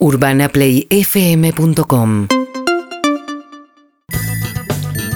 [0.00, 2.28] UrbanaPlayFM.com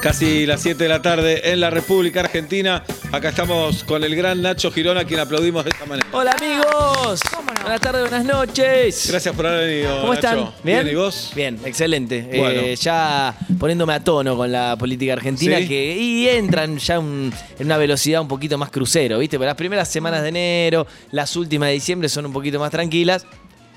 [0.01, 2.83] Casi las 7 de la tarde en la República Argentina.
[3.13, 6.09] Acá estamos con el gran Nacho Girón, a quien aplaudimos de esta manera.
[6.11, 7.21] Hola amigos.
[7.63, 9.07] Buenas tardes, buenas noches.
[9.09, 10.01] Gracias por haber venido.
[10.01, 10.29] ¿Cómo Nacho.
[10.29, 10.51] están?
[10.65, 10.89] ¿Bien?
[10.89, 11.31] ¿y vos?
[11.37, 12.21] Bien, excelente.
[12.37, 12.63] Bueno.
[12.63, 15.69] Eh, ya poniéndome a tono con la política argentina ¿Sí?
[15.69, 19.39] que y entran ya un- en una velocidad un poquito más crucero, ¿viste?
[19.39, 23.25] Pero las primeras semanas de enero, las últimas de diciembre son un poquito más tranquilas.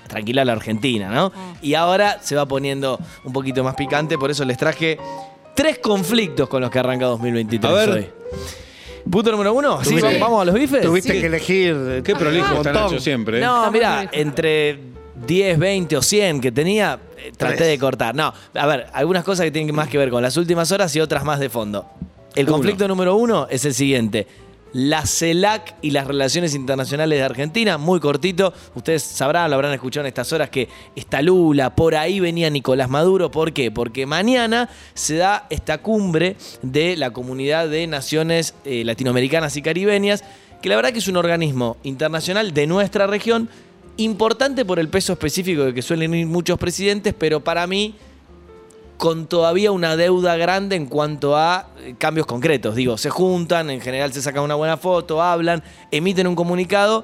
[0.08, 1.32] Tranquila la Argentina, ¿no?
[1.62, 4.98] Y ahora se va poniendo un poquito más picante, por eso les traje
[5.56, 7.90] tres conflictos con los que arranca 2023 A ver.
[7.90, 8.08] hoy.
[9.10, 9.92] Punto número uno, ¿sí?
[9.96, 10.82] Tuviste- ¿Vamos a los bifes?
[10.82, 11.20] Tuviste Sí.
[11.22, 12.02] que elegir.
[12.04, 12.74] Qué prolijo está.
[12.74, 13.38] Nacho siempre.
[13.38, 13.42] ¿eh?
[13.42, 14.80] No, mira, entre
[15.28, 17.68] 10, 20 o 100 que tenía, eh, traté Tres.
[17.70, 18.16] de cortar.
[18.16, 21.00] No, a ver, algunas cosas que tienen más que ver con las últimas horas y
[21.02, 21.86] otras más de fondo.
[22.34, 22.54] El Uno.
[22.54, 24.28] conflicto número uno es el siguiente.
[24.74, 28.54] La CELAC y las relaciones internacionales de Argentina, muy cortito.
[28.74, 32.90] Ustedes sabrán, lo habrán escuchado en estas horas, que está Lula, por ahí venía Nicolás
[32.90, 33.32] Maduro.
[33.32, 33.72] ¿Por qué?
[33.72, 40.24] Porque mañana se da esta cumbre de la comunidad de naciones eh, latinoamericanas y caribeñas,
[40.62, 43.50] que la verdad que es un organismo internacional de nuestra región,
[43.98, 47.96] importante por el peso específico de que suelen ir muchos presidentes, pero para mí
[48.98, 52.76] con todavía una deuda grande en cuanto a eh, cambios concretos.
[52.76, 57.04] Digo, se juntan, en general se sacan una buena foto, hablan, emiten un comunicado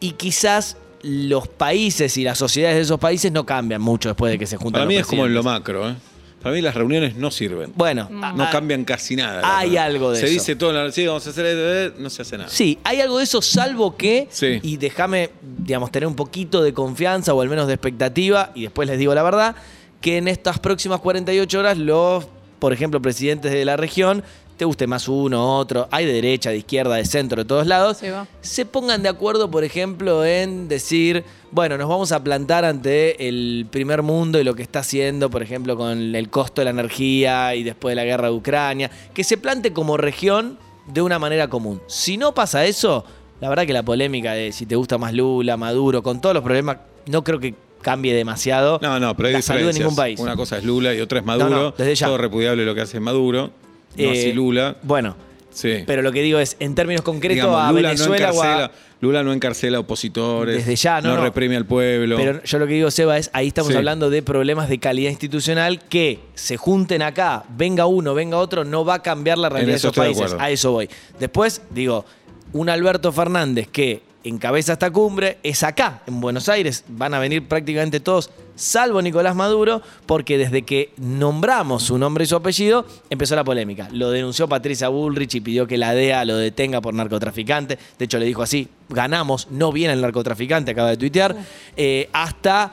[0.00, 4.38] y quizás los países y las sociedades de esos países no cambian mucho después de
[4.38, 4.72] que se juntan.
[4.72, 5.88] Para los mí es como en lo macro.
[5.90, 5.94] ¿eh?
[6.42, 7.72] Para mí las reuniones no sirven.
[7.74, 9.40] Bueno, No ah, cambian casi nada.
[9.58, 9.84] hay verdad.
[9.86, 10.32] algo de Se eso.
[10.34, 12.50] dice todo en la sí, vamos a hacer esto, no se hace nada.
[12.50, 14.60] Sí, hay algo de eso, salvo que, Sí.
[14.62, 18.86] y déjame, digamos, tener un poquito de confianza o al menos de expectativa, y después
[18.86, 19.56] les digo la verdad,
[20.04, 22.26] que en estas próximas 48 horas los,
[22.58, 24.22] por ejemplo, presidentes de la región,
[24.58, 28.02] te guste más uno, otro, hay de derecha, de izquierda, de centro, de todos lados,
[28.42, 33.66] Se pongan de acuerdo, por ejemplo, en decir, bueno, nos vamos a plantar ante el
[33.70, 37.54] primer mundo y lo que está haciendo, por ejemplo, con el costo de la energía
[37.54, 41.48] y después de la guerra de Ucrania, que se plante como región de una manera
[41.48, 41.80] común.
[41.86, 43.06] Si no pasa eso,
[43.40, 46.44] la verdad que la polémica de si te gusta más Lula, Maduro, con todos los
[46.44, 46.76] problemas,
[47.06, 47.54] no creo que
[47.84, 50.18] cambie demasiado No, no, pero hay la salud de ningún país.
[50.18, 51.48] Una cosa es Lula y otra es Maduro.
[51.50, 52.06] No, no, desde ya.
[52.08, 53.52] Todo repudiable lo que hace Maduro.
[53.96, 54.76] No Eh, así Lula.
[54.82, 55.14] Bueno,
[55.52, 55.84] Sí.
[55.86, 58.70] pero lo que digo es, en términos concretos, Digamos, a Lula, no o a- encarcela,
[59.00, 60.56] Lula no encarcela opositores.
[60.56, 61.22] Desde ya, no, no.
[61.22, 62.16] reprime al pueblo.
[62.16, 63.76] Pero yo lo que digo, Seba, es ahí estamos Sí.
[63.78, 68.84] hablando de problemas de calidad institucional que se junten acá, venga uno, venga otro, no
[68.84, 70.36] va a cambiar la realidad de eso esos de países.
[70.40, 70.88] A eso voy.
[71.20, 72.04] Después, digo,
[72.52, 76.84] un Alberto Fernández que encabeza esta cumbre es acá, en Buenos Aires.
[76.88, 82.26] Van a venir prácticamente todos, salvo Nicolás Maduro, porque desde que nombramos su nombre y
[82.26, 83.88] su apellido, empezó la polémica.
[83.92, 87.78] Lo denunció Patricia Bullrich y pidió que la DEA lo detenga por narcotraficante.
[87.98, 91.36] De hecho, le dijo así, ganamos, no viene el narcotraficante, acaba de tuitear.
[91.76, 92.72] Eh, hasta...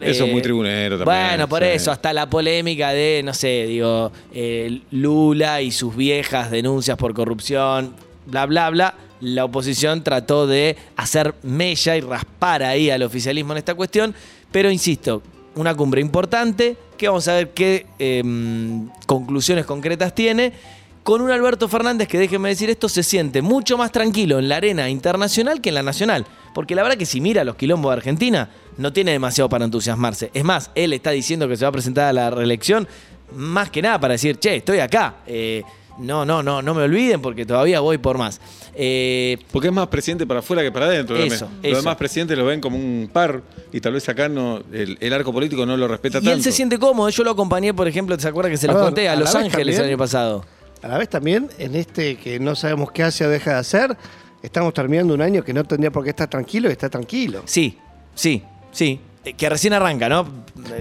[0.00, 1.68] Eso es eh, muy tribunero también, Bueno, por sí.
[1.68, 7.14] eso, hasta la polémica de, no sé, digo, eh, Lula y sus viejas denuncias por
[7.14, 7.94] corrupción,
[8.26, 8.94] bla, bla, bla.
[9.24, 14.14] La oposición trató de hacer mella y raspar ahí al oficialismo en esta cuestión,
[14.52, 15.22] pero insisto,
[15.54, 18.22] una cumbre importante, que vamos a ver qué eh,
[19.06, 20.52] conclusiones concretas tiene.
[21.02, 24.56] Con un Alberto Fernández que, déjenme decir esto, se siente mucho más tranquilo en la
[24.56, 26.26] arena internacional que en la nacional.
[26.54, 30.30] Porque la verdad que si mira los quilombos de Argentina, no tiene demasiado para entusiasmarse.
[30.34, 32.86] Es más, él está diciendo que se va a presentar a la reelección
[33.34, 35.16] más que nada para decir, che, estoy acá.
[35.26, 35.62] Eh,
[35.98, 38.40] no, no, no, no me olviden porque todavía voy por más.
[38.74, 41.16] Eh, Porque es más presidente para afuera que para adentro.
[41.16, 41.48] Eso.
[41.62, 43.40] Los demás presidentes lo ven como un par
[43.72, 46.32] y tal vez acá no el, el arco político no lo respeta y tanto.
[46.32, 47.08] él se siente cómodo.
[47.10, 49.08] Yo lo acompañé, por ejemplo, ¿se acuerda que se los conté?
[49.08, 50.44] A Los Ángeles el año pasado.
[50.82, 53.96] A la vez también, en este que no sabemos qué hace o deja de hacer,
[54.42, 57.42] estamos terminando un año que no tendría por qué estar tranquilo y está tranquilo.
[57.46, 57.78] Sí,
[58.14, 59.00] sí, sí.
[59.24, 60.24] Eh, Que recién arranca, ¿no?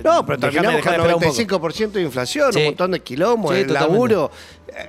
[0.04, 1.34] No, pero terminamos con esperar un poco.
[1.34, 2.60] 95% de inflación, Sí.
[2.60, 3.94] un montón de quilombos, Sí, el totalmente.
[3.94, 4.32] laburo.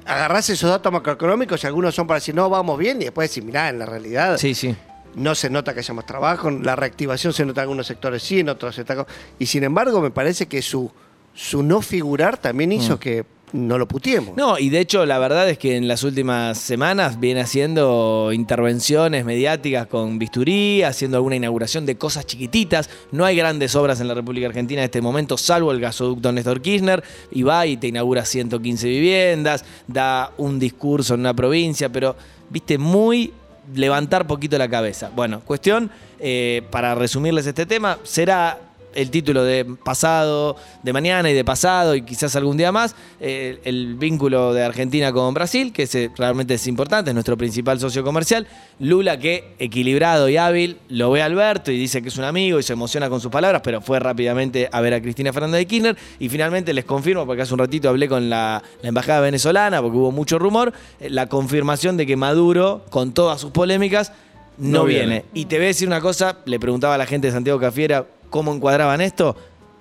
[0.06, 3.44] Agarrás esos datos macroeconómicos y algunos son para decir, no, vamos bien, y después decir,
[3.44, 4.74] mirá, en la realidad Sí, sí.
[5.14, 8.40] no se nota que haya más trabajo, la reactivación se nota en algunos sectores sí,
[8.40, 9.06] en otros está...
[9.38, 10.90] Y sin embargo, me parece que su,
[11.34, 13.24] su no figurar también hizo que
[13.54, 14.36] no lo putiemos.
[14.36, 19.24] No, y de hecho la verdad es que en las últimas semanas viene haciendo intervenciones
[19.24, 22.90] mediáticas con bisturí, haciendo alguna inauguración de cosas chiquititas.
[23.12, 26.60] No hay grandes obras en la República Argentina en este momento, salvo el gasoducto Néstor
[26.60, 27.04] Kirchner.
[27.30, 32.16] Y va y te inaugura 115 viviendas, da un discurso en una provincia, pero,
[32.50, 33.32] viste, muy
[33.72, 35.12] levantar poquito la cabeza.
[35.14, 38.58] Bueno, cuestión, eh, para resumirles este tema, será
[38.94, 43.60] el título de pasado, de mañana y de pasado y quizás algún día más, eh,
[43.64, 47.78] el vínculo de Argentina con Brasil, que es, eh, realmente es importante, es nuestro principal
[47.80, 48.46] socio comercial.
[48.78, 52.58] Lula que equilibrado y hábil lo ve a Alberto y dice que es un amigo
[52.58, 55.66] y se emociona con sus palabras, pero fue rápidamente a ver a Cristina Fernández de
[55.66, 59.80] Kirchner y finalmente les confirmo, porque hace un ratito hablé con la, la embajada venezolana,
[59.80, 64.12] porque hubo mucho rumor, eh, la confirmación de que Maduro, con todas sus polémicas,
[64.56, 65.06] no, No viene.
[65.06, 65.24] viene.
[65.34, 68.06] Y te voy a decir una cosa, le preguntaba a la gente de Santiago Cafiera
[68.34, 69.36] cómo encuadraban esto.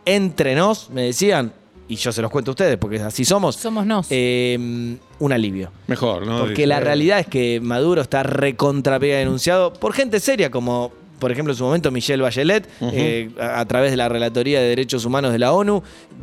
[0.05, 1.51] Entre nos, me decían,
[1.88, 4.05] y yo se los cuento a ustedes, porque así somos, Somos nos.
[4.11, 5.71] eh, un alivio.
[5.88, 6.38] Mejor, ¿no?
[6.41, 11.31] Porque la realidad es que Maduro está recontra pega denunciado por gente seria como, por
[11.31, 15.03] ejemplo, en su momento Michelle Bachelet, eh, a, a través de la Relatoría de Derechos
[15.03, 15.81] Humanos de la ONU,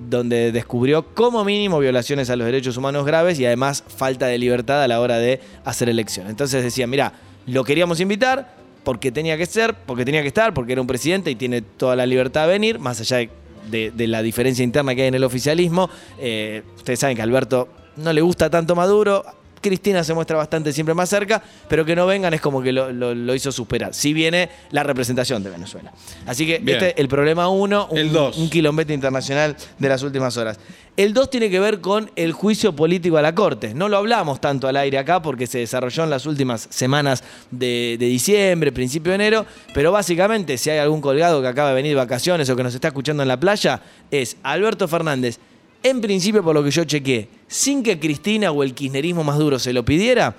[0.08, 4.84] donde descubrió como mínimo violaciones a los derechos humanos graves y además falta de libertad
[4.84, 6.30] a la hora de hacer elecciones.
[6.30, 7.12] Entonces decían, mira,
[7.46, 11.30] lo queríamos invitar porque tenía que ser, porque tenía que estar, porque era un presidente
[11.30, 13.28] y tiene toda la libertad de venir, más allá
[13.70, 15.90] de, la diferencia interna que hay en el oficialismo.
[16.18, 19.24] Eh, ustedes saben que Alberto no le gusta tanto Maduro.
[19.60, 22.92] Cristina se muestra bastante siempre más cerca, pero que no vengan es como que lo,
[22.92, 23.92] lo- lo hizo superar.
[23.94, 25.92] Si viene la representación de Venezuela.
[26.26, 26.78] Así que Bien.
[26.78, 28.36] este es el problema uno, un, El dos.
[28.38, 30.58] un quilombete internacional de las últimas horas.
[30.96, 33.72] El dos tiene que ver con el juicio político a la Corte.
[33.74, 37.96] No lo hablamos tanto al aire acá porque se desarrolló en las últimas semanas de,
[37.98, 41.92] de diciembre, principio de enero, pero básicamente si hay algún colgado que acaba de venir
[41.92, 43.80] de vacaciones o que nos está escuchando en la playa,
[44.10, 45.38] es Alberto Fernández.
[45.82, 49.58] En principio, por lo que yo chequé, sin que Cristina o el kirchnerismo más duro
[49.58, 50.36] se lo pidiera,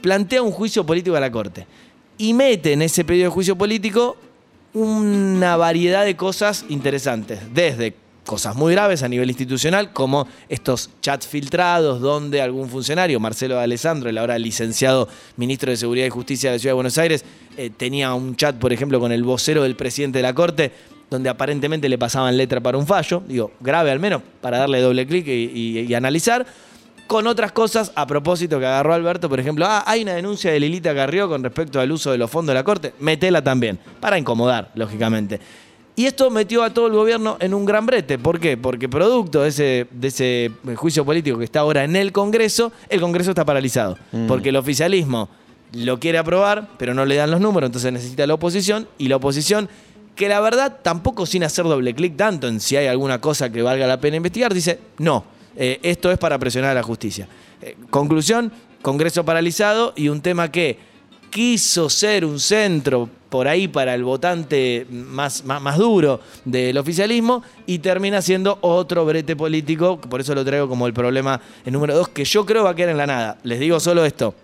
[0.00, 1.66] plantea un juicio político a la Corte.
[2.16, 4.16] Y mete en ese pedido de juicio político
[4.74, 7.94] una variedad de cosas interesantes, desde
[8.24, 14.10] cosas muy graves a nivel institucional, como estos chats filtrados donde algún funcionario, Marcelo Alessandro,
[14.10, 17.24] el ahora licenciado ministro de Seguridad y Justicia de la Ciudad de Buenos Aires,
[17.56, 20.72] eh, tenía un chat, por ejemplo, con el vocero del presidente de la Corte,
[21.10, 25.06] donde aparentemente le pasaban letra para un fallo, digo, grave al menos, para darle doble
[25.06, 26.46] clic y, y- y analizar
[27.06, 30.60] con otras cosas a propósito que agarró Alberto, por ejemplo, ah, hay una denuncia de
[30.60, 34.18] Lilita Carrió con respecto al uso de los fondos de la Corte, metela también, para
[34.18, 35.40] incomodar, lógicamente.
[35.96, 38.18] Y esto metió a todo el gobierno en un gran brete.
[38.18, 38.56] ¿Por qué?
[38.56, 43.00] Porque producto de ese, de ese juicio político que está ahora en el Congreso, el
[43.00, 43.96] Congreso está paralizado.
[44.28, 45.28] Porque el oficialismo
[45.72, 49.16] lo quiere aprobar, pero no le dan los números, entonces necesita la oposición, y la
[49.16, 49.68] oposición,
[50.18, 53.62] que la verdad tampoco sin hacer doble clic tanto en si hay alguna cosa que
[53.62, 55.24] valga la pena investigar, dice, no,
[55.56, 57.28] eh, esto es para presionar a la justicia.
[57.62, 58.50] Eh, conclusión,
[58.82, 60.76] Congreso paralizado y un tema que
[61.30, 67.44] quiso ser un centro por ahí para el votante más, más, más duro del oficialismo
[67.66, 71.94] y termina siendo otro brete político, por eso lo traigo como el problema el número
[71.94, 73.38] dos, que yo creo va a quedar en la nada.
[73.44, 74.34] Les digo solo esto,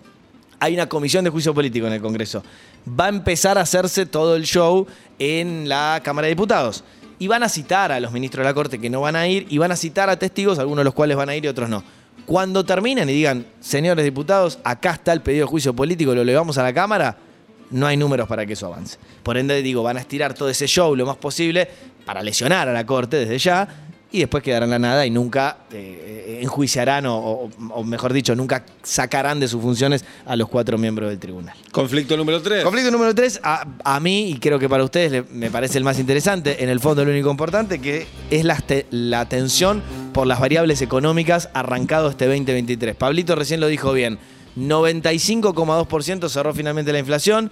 [0.59, 2.43] hay una comisión de juicio político en el Congreso.
[2.87, 4.87] Va a empezar a hacerse todo el show
[5.19, 6.83] en la Cámara de Diputados.
[7.17, 9.45] Y van a citar a los ministros de la Corte que no van a ir
[9.49, 11.69] y van a citar a testigos, algunos de los cuales van a ir y otros
[11.69, 11.83] no.
[12.25, 16.57] Cuando terminen y digan, señores diputados, acá está el pedido de juicio político, lo levamos
[16.57, 17.17] a la Cámara,
[17.71, 18.97] no hay números para que eso avance.
[19.23, 21.69] Por ende, digo, van a estirar todo ese show lo más posible
[22.05, 23.67] para lesionar a la Corte desde ya
[24.15, 28.35] y después quedarán en la nada y nunca eh, enjuiciarán o, o- o mejor dicho,
[28.35, 31.55] nunca sacarán de sus funciones a los cuatro miembros del tribunal.
[31.71, 32.63] Conflicto número 3.
[32.63, 35.83] Conflicto número tres, a, a mí, y creo que para ustedes le- me parece el
[35.83, 39.81] más interesante, en el fondo el único importante, que es la, te- la tensión
[40.13, 42.95] por las variables económicas arrancado este 2023.
[42.95, 44.17] Pablito recién lo dijo bien,
[44.57, 47.51] 95,2% cerró finalmente la inflación,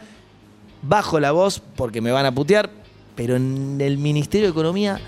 [0.82, 2.70] bajo la voz porque me van a putear,
[3.16, 5.00] pero en el Ministerio de Economía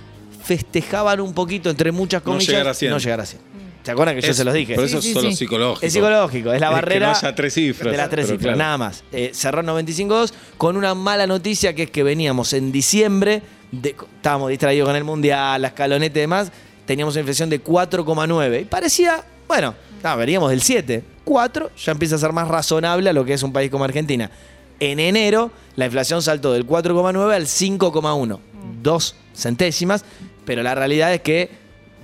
[0.45, 2.91] festejaban un poquito, entre muchas No comillas, llegar a 100.
[2.91, 3.41] no llegar a 100.
[3.83, 4.73] ¿Se acuerdan que yo se los dije?
[4.73, 5.35] Pero eso sí, es solo sí.
[5.35, 5.85] psicológico.
[5.85, 8.41] Es psicológico, es la Es que barrera no haya tres cifras, de las tres cifras,
[8.41, 8.57] claro.
[8.57, 9.03] nada más.
[9.11, 14.49] Eh, cerró 95.2 con una mala noticia que es que veníamos en diciembre, de- estábamos
[14.49, 16.51] distraídos con el Mundial, la escaloneta y demás,
[16.87, 22.15] teníamos una inflación de 4,9 y parecía, bueno, no, veníamos del 7, 4 ya empieza
[22.15, 24.31] a ser más razonable a lo que es un país como Argentina.
[24.79, 28.39] En enero la inflación saltó del 4,9 al 5,1,
[28.81, 30.03] dos centésimas,
[30.45, 31.49] pero la realidad es que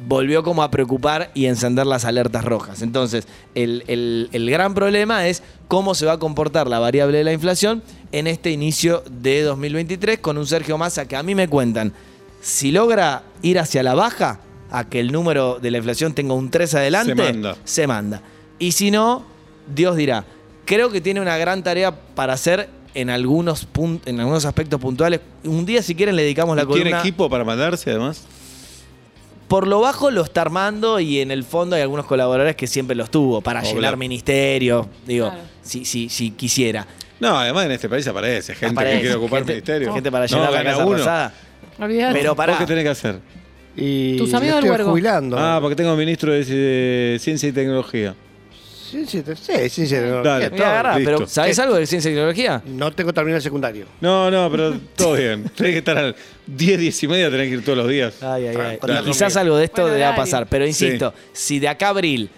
[0.08, 2.82] volvió como a preocupar y encender las alertas rojas.
[2.82, 7.24] Entonces, el, el- el gran problema es cómo se va a comportar la variable de
[7.24, 11.48] la inflación en este inicio de 2023 con un Sergio Massa que a mí me
[11.48, 11.94] cuentan,
[12.42, 14.40] si logra ir hacia la baja,
[14.72, 17.58] a que el número de la inflación tenga un 3 adelante, Se manda.
[17.64, 18.22] se manda.
[18.58, 19.24] Y si no,
[19.74, 20.24] Dios dirá.
[20.66, 25.20] Creo que tiene una gran tarea para hacer en algunos, pun- en algunos aspectos puntuales.
[25.44, 27.00] Un día, si quieren, le dedicamos la ¿Tiene columna.
[27.00, 28.24] equipo para mandarse además?
[29.48, 32.96] Por lo bajo lo está armando y en el fondo hay algunos colaboradores que siempre
[32.96, 35.44] los tuvo para llenar ministerios, digo, Claro.
[35.62, 36.88] si, si, si quisiera.
[37.20, 39.94] No, además en este país aparece gente Aparece, que quiere ocupar gente- ministerio.
[39.94, 40.98] gente para no, llenar la gana Casa uno.
[40.98, 41.34] Rosada.
[41.78, 42.54] Pero pará.
[42.54, 43.20] ¿Vos qué tenés que hacer?
[43.76, 45.38] Y Tus amigos del jubilando.
[45.38, 48.16] Ah, porque tengo ministro de, de Ciencia y Tecnología.
[48.92, 50.50] Sí, sí, te- sí, sí, sí, no, Dale.
[50.50, 50.58] todo.
[50.98, 51.00] listo.
[51.06, 51.62] pero ¿sabés ¿Qué?
[51.62, 52.62] algo de ciencia y tecnología?
[52.66, 53.86] No tengo terminado el secundario.
[54.02, 55.44] No, no, pero todo bien.
[55.56, 56.14] Tenés que estar a
[56.48, 58.22] 10, 10 y media, tenés que ir todos los días.
[58.22, 58.80] Ay, ay, ay.
[58.86, 59.02] Dale.
[59.02, 60.22] Y quizás algo de esto Buen deba horario.
[60.24, 62.30] pasar, pero insisto, si de acá a abril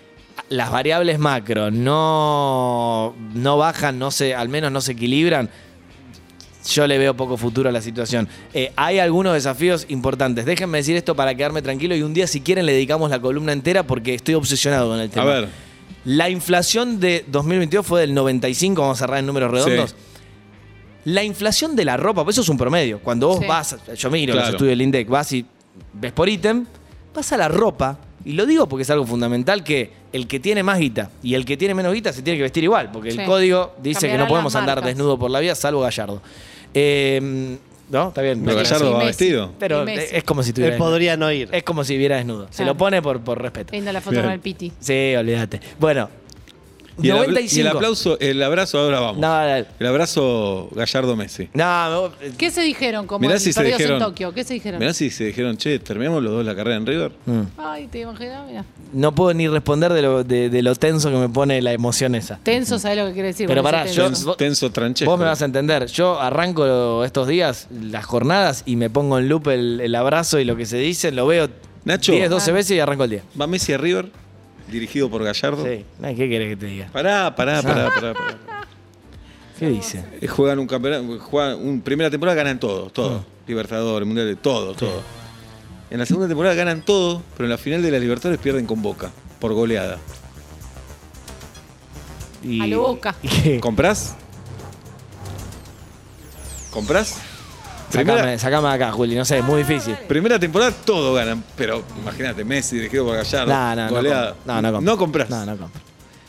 [0.49, 5.49] las variables macro no, no bajan, no se, al menos no se equilibran,
[6.69, 8.27] yo le veo poco futuro a la situación.
[8.53, 10.45] Eh, hay algunos desafíos importantes.
[10.45, 13.51] Déjenme decir esto para quedarme tranquilo y un día si quieren le dedicamos la columna
[13.51, 15.25] entera porque estoy obsesionado con el A tema.
[15.25, 15.47] ver,
[16.05, 19.91] La inflación de 2022 fue del 95, vamos a cerrar en números redondos.
[19.91, 19.95] Sí.
[21.05, 22.99] La inflación de la ropa, pues eso es un promedio.
[22.99, 23.45] Cuando vos Sí.
[23.47, 24.55] vas, yo miro los Claro.
[24.55, 25.45] estudios del INDEC, vas y
[25.93, 26.65] ves por ítem,
[27.13, 30.63] vas a la ropa, y lo digo porque es algo fundamental que el que tiene
[30.63, 33.19] más guita y el que tiene menos guita se tiene que vestir igual, porque Sí.
[33.19, 36.21] el código dice que no podemos andar desnudo por la vida, salvo Gallardo.
[36.73, 37.57] Eh,
[37.93, 38.07] ¿No?
[38.09, 38.41] Está bien.
[38.43, 39.07] pero Gallardo va Messi.
[39.07, 39.51] vestido.
[39.59, 40.15] Pero Y Messi.
[40.15, 41.47] es como si tuviera Él podría no ir.
[41.51, 42.47] Es como si viera desnudo.
[42.49, 42.73] Se Claro.
[42.73, 43.71] lo pone por, por respeto.
[43.71, 44.23] Linda la foto Bien.
[44.25, 44.71] con el Piti.
[44.79, 45.61] Sí, olvídate.
[45.79, 46.09] Bueno,
[47.01, 47.55] Y el, apla- 95.
[47.57, 49.17] y el aplauso, el abrazo, ahora vamos.
[49.17, 49.43] No.
[49.79, 51.49] El abrazo Gallardo Messi.
[51.53, 54.33] No, ¿Qué se dijeron como Mirá si se Perdidos dijeron- en Tokio?
[54.33, 54.79] ¿Qué se dijeron?
[54.79, 57.11] Mirá si se dijeron, che, terminamos los dos la carrera en River.
[57.25, 57.41] mm.
[57.57, 58.65] Ay, te imaginas, mira.
[58.93, 62.13] no puedo ni responder de lo, de, de lo tenso que me pone la emoción
[62.15, 62.37] esa.
[62.43, 63.47] Tenso, ¿sabes lo que quiere decir?
[63.47, 64.35] Pero pará, yo- tenso?
[64.35, 65.09] Tenso tranchesco.
[65.11, 65.87] Vos me vas a entender.
[65.87, 70.45] Yo arranco estos días, las jornadas, y me pongo en loop el, el abrazo y
[70.45, 71.49] lo que se dice, lo veo
[71.85, 72.11] Nacho.
[72.13, 72.53] 10, 12 Ah.
[72.53, 73.23] veces y arranco el día.
[73.39, 74.09] Va Messi a River,
[74.69, 75.63] dirigido por Gallardo.
[75.65, 75.85] Sí.
[76.01, 76.87] Ay, ¿Qué querés que te diga?
[76.91, 78.13] Pará, pará, pará, pará.
[78.13, 78.37] pará.
[79.59, 80.03] ¿Qué dice?
[80.21, 83.23] Eh, Juegan un campeonato, juegan un primera temporada ganan todo, todo.
[83.25, 83.29] Ah.
[83.47, 85.01] Libertadores, Mundial, todo, todo.
[85.89, 88.81] En la segunda temporada ganan todo, pero en la final de la Libertadores pierden con
[88.81, 89.99] Boca, por goleada.
[92.41, 93.15] Y- A lo Boca.
[93.23, 93.59] y qué?
[93.59, 94.15] ¿Comprás?
[96.71, 97.17] ¿Comprás?
[97.93, 99.95] Sacame, Primera, sacame de acá, Juli, no sé, es muy difícil.
[100.07, 103.89] primera temporada todo ganan, pero imagínate, Messi dirigido por Gallardo, No, no, no.
[103.95, 104.35] goleada.
[104.45, 104.81] No, no compro.
[104.91, 105.29] No comprás.
[105.29, 105.81] No, no compro.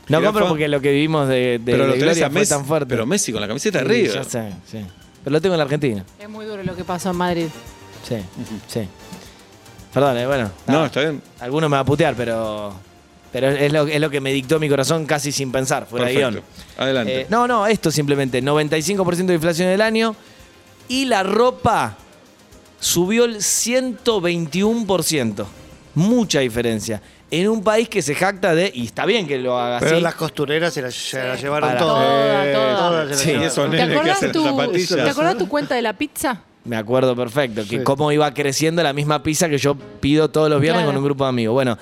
[0.08, 2.64] No compro porque lo que vivimos de, de, pero de Gloria a fue Messi, tan
[2.66, 2.86] fuerte.
[2.90, 4.12] pero Messi con la camiseta de Sí.
[4.12, 4.84] Ya sé, sí.
[5.24, 6.04] Pero lo tengo en la Argentina.
[6.18, 7.46] Es muy duro lo que pasó en Madrid.
[8.06, 8.16] Sí,
[8.68, 8.86] sí.
[9.94, 10.50] Perdón, eh, bueno.
[10.66, 10.86] No, nada.
[10.86, 11.22] está bien.
[11.40, 12.74] Alguno me va a putear, pero.
[13.32, 16.14] Pero es lo, es lo que me dictó mi corazón casi sin pensar, fuera de
[16.14, 16.30] Perfecto.
[16.40, 16.44] guion.
[16.78, 17.20] Adelante.
[17.22, 18.42] Eh, no, no, esto simplemente.
[18.42, 20.14] 95% de inflación del año.
[20.88, 21.96] Y la ropa
[22.80, 25.46] subió el 121%.
[25.94, 27.00] Mucha diferencia.
[27.30, 28.70] En un país que se jacta de.
[28.74, 30.02] Y está bien que lo haga Pero así.
[30.02, 32.06] las costureras se las, se las llevaron Para- todas.
[32.06, 32.78] Todas, todas.
[32.78, 33.48] Todas se las Sí, llevaron.
[33.48, 34.88] esos ¿Te nenes que acordás, hacen tu, zapatillas.
[34.88, 36.42] ¿Te acordás tu cuenta de la pizza?
[36.64, 37.84] Me acuerdo perfecto, que Sí.
[37.84, 40.90] cómo iba creciendo la misma pizza que yo pido todos los viernes Claro.
[40.92, 41.52] con un grupo de amigos.
[41.54, 41.76] Bueno,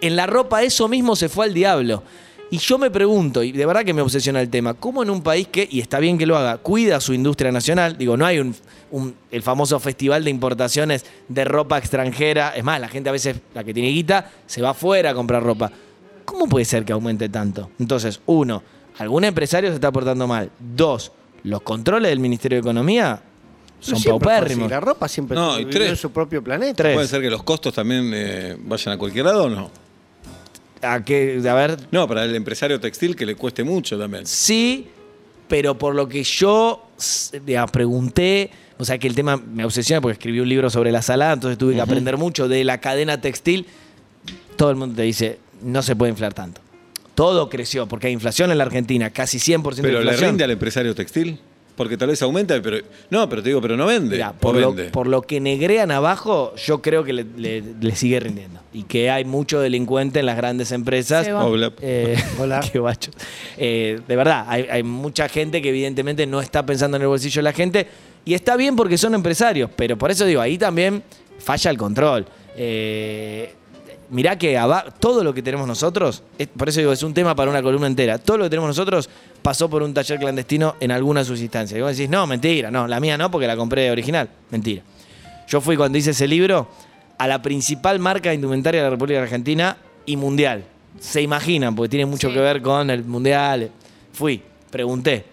[0.00, 2.02] en la ropa eso mismo se fue al diablo.
[2.50, 5.22] Y yo me pregunto, y de verdad que me obsesiona el tema, ¿cómo en un
[5.22, 7.98] país que, y está bien que lo haga, cuida su industria nacional?
[7.98, 8.54] Digo, no hay un,
[8.90, 12.54] un- el famoso festival de importaciones de ropa extranjera.
[12.56, 15.42] Es más, la gente a veces, la que tiene guita, se va afuera a comprar
[15.42, 15.70] ropa.
[16.24, 17.70] ¿Cómo puede ser que aumente tanto?
[17.78, 18.62] Entonces, uno,
[18.98, 20.50] algún empresario se está portando mal.
[20.58, 21.12] Dos,
[21.44, 23.20] los controles del Ministerio de Economía
[23.78, 24.70] son paupérrimos.
[24.70, 25.90] La ropa siempre No, y tres.
[25.90, 26.74] en su propio planeta.
[26.82, 26.94] Tres.
[26.94, 29.70] ¿Puede ser que los costos también eh, vayan a cualquier lado o no?
[30.82, 34.26] A, que, a ver, No, para el empresario textil que le cueste mucho también.
[34.26, 34.88] sí,
[35.48, 36.88] pero por lo que yo
[37.44, 41.00] digamos, pregunté, o sea que el tema me obsesiona porque escribí un libro sobre la
[41.00, 43.64] salada, entonces tuve que aprender mucho de la cadena textil.
[44.56, 46.60] Todo el mundo te dice, no se puede inflar tanto.
[47.14, 50.30] Todo creció porque hay inflación en la Argentina, casi 100% de Pero le inflación.
[50.30, 51.38] rinde al empresario textil.
[51.78, 52.76] Porque tal vez aumenta, pero.
[53.08, 54.16] No, pero te digo, pero no vende.
[54.16, 54.90] Mirá, por, lo, vende.
[54.90, 58.60] por lo que negrean abajo, yo creo que le, le- le sigue rindiendo.
[58.74, 61.26] Y que hay mucho delincuente en las grandes empresas.
[61.28, 61.72] Hola.
[61.80, 62.60] Eh, Hola.
[62.72, 63.12] qué guacho.
[63.56, 67.38] Eh, de verdad, hay, hay mucha gente que evidentemente no está pensando en el bolsillo
[67.38, 67.86] de la gente.
[68.24, 71.02] Y está bien porque son empresarios, pero por eso digo, ahí también
[71.38, 72.26] falla el control.
[72.56, 73.54] Eh,
[74.10, 74.58] mirá que
[75.00, 77.86] todo lo que tenemos nosotros, es- por eso digo, es un tema para una columna
[77.86, 78.18] entera.
[78.18, 79.08] Todo lo que tenemos nosotros
[79.42, 81.78] pasó por un taller clandestino en alguna de sus instancias.
[81.78, 84.28] Y vos decís, no, mentira, no, la mía no, porque la compré original.
[84.50, 84.82] Mentira.
[85.46, 86.68] Yo fui cuando hice ese libro
[87.16, 90.64] a la principal marca de indumentaria de la República Argentina y mundial.
[91.00, 92.34] Se imaginan, porque tiene mucho Sí.
[92.34, 93.70] que ver con el mundial.
[94.12, 95.24] Fui, pregunté,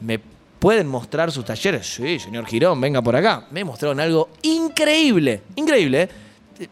[0.00, 0.20] ¿me
[0.58, 1.86] pueden mostrar sus talleres?
[1.94, 3.46] Sí, señor Girón, venga por acá.
[3.50, 6.02] Me mostraron algo increíble, increíble.
[6.02, 6.08] ¿eh?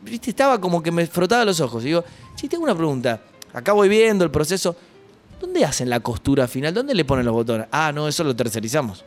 [0.02, 1.82] Viste, estaba como que me frotaba los ojos.
[1.84, 2.04] Y digo,
[2.36, 3.20] si tengo una pregunta.
[3.52, 4.76] Acá voy viendo el proceso.
[5.40, 6.74] ¿Dónde hacen la costura final?
[6.74, 7.66] ¿Dónde le ponen los botones?
[7.70, 9.04] Ah, no, eso lo tercerizamos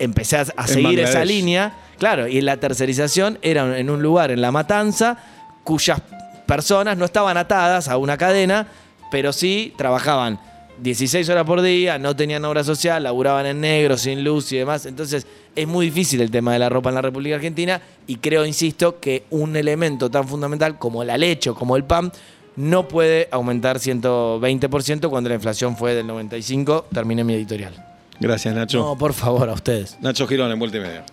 [0.00, 1.74] empecé a, seguir esa línea.
[1.98, 5.18] Claro, y la tercerización era en un lugar en La Matanza
[5.62, 6.00] cuyas
[6.46, 8.66] personas no estaban atadas a una cadena,
[9.10, 10.40] pero sí trabajaban
[10.80, 14.86] 16 horas por día, no tenían obra social, laburaban en negro, sin luz y demás.
[14.86, 18.46] Entonces es muy difícil el tema de la ropa en la República Argentina y creo,
[18.46, 22.10] insisto, que un elemento tan fundamental como la leche o como el pan
[22.56, 26.84] no puede aumentar 120% cuando la inflación fue del 95%.
[26.92, 27.74] Terminé mi editorial.
[28.18, 28.78] Gracias, Nacho.
[28.78, 29.96] No, por favor, a ustedes.
[30.00, 31.06] Nacho Girón en multimedia.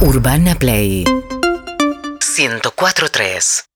[0.00, 3.66] Urbana Play 104.3